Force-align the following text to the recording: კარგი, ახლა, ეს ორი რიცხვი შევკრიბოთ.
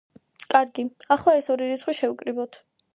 კარგი, 0.53 0.85
ახლა, 1.17 1.37
ეს 1.43 1.53
ორი 1.57 1.69
რიცხვი 1.75 1.99
შევკრიბოთ. 2.03 2.65